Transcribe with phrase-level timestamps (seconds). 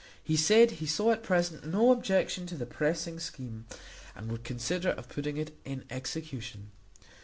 [0.23, 3.67] He said, he saw at present no objection to the pressing scheme,
[4.15, 6.71] and would consider of putting it in execution.